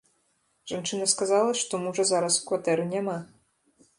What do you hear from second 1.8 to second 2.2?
мужа